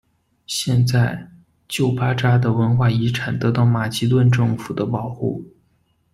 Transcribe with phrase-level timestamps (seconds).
[0.47, 1.29] 现在
[1.67, 5.45] 旧巴扎的文化遗产得到马其顿政府的保护。